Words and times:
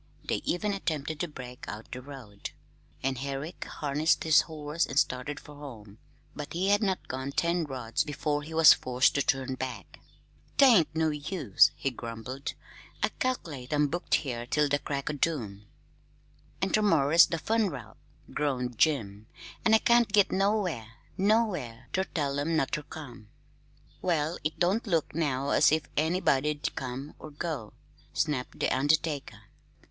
They 0.27 0.37
even 0.43 0.73
attempted 0.73 1.19
to 1.19 1.27
break 1.27 1.65
out 1.67 1.91
the 1.91 2.01
road, 2.01 2.49
and 3.03 3.19
Herrick 3.19 3.63
harnessed 3.65 4.23
his 4.23 4.41
horse 4.41 4.87
and 4.87 4.97
started 4.97 5.39
for 5.39 5.53
home; 5.53 5.99
but 6.35 6.53
he 6.53 6.69
had 6.69 6.81
not 6.81 7.07
gone 7.07 7.31
ten 7.31 7.65
rods 7.65 8.03
before 8.03 8.41
he 8.41 8.51
was 8.51 8.73
forced 8.73 9.13
to 9.13 9.21
turn 9.21 9.53
back. 9.53 9.99
"'T 10.57 10.65
ain't 10.65 10.95
no 10.95 11.11
use," 11.11 11.69
he 11.75 11.91
grumbled. 11.91 12.55
"I 13.03 13.09
calc'late 13.19 13.71
I'm 13.71 13.89
booked 13.89 14.15
here 14.15 14.47
till 14.47 14.67
the 14.67 14.79
crack 14.79 15.07
o' 15.11 15.13
doom!" 15.13 15.67
"An' 16.63 16.71
ter 16.71 16.81
morrer's 16.81 17.27
the 17.27 17.37
fun'ral," 17.37 17.95
groaned 18.33 18.79
Jim. 18.79 19.27
"An' 19.63 19.75
I 19.75 19.77
can't 19.77 20.11
git 20.11 20.31
nowhere 20.31 20.93
nowhere 21.15 21.89
ter 21.93 22.05
tell 22.05 22.39
'em 22.39 22.55
not 22.55 22.71
ter 22.71 22.81
come!" 22.81 23.29
"Well, 24.01 24.39
it 24.43 24.57
don't 24.57 24.87
look 24.87 25.13
now 25.13 25.51
as 25.51 25.71
if 25.71 25.83
anybody'd 25.95 26.75
come 26.75 27.13
or 27.19 27.29
go," 27.29 27.73
snapped 28.13 28.59
the 28.59 28.75
undertaker. 28.75 29.41